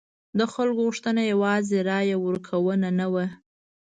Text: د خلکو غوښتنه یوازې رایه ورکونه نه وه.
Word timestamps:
د 0.37 0.39
خلکو 0.53 0.79
غوښتنه 0.85 1.21
یوازې 1.31 1.77
رایه 1.89 2.17
ورکونه 2.25 2.87
نه 2.99 3.07
وه. 3.13 3.25